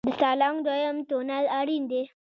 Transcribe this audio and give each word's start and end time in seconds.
د 0.07 0.09
سالنګ 0.19 0.57
دویم 0.67 0.97
تونل 1.09 1.45
اړین 1.59 1.83
دی 1.91 2.03